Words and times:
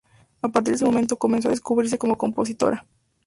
A 0.41 0.47
partir 0.49 0.71
de 0.71 0.75
ese 0.77 0.85
momento 0.85 1.19
comenzó 1.19 1.49
a 1.49 1.51
descubrirse 1.51 1.99
como 1.99 2.17
compositora. 2.17 2.87